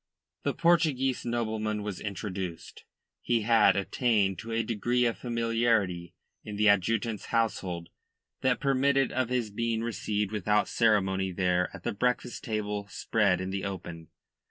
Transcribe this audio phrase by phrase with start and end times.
[0.41, 2.85] The Portuguese nobleman was introduced.
[3.21, 7.89] He had attained to a degree of familiarity in the adjutant's household
[8.41, 13.51] that permitted of his being received without ceremony there at that breakfast table spread in
[13.51, 14.07] the open.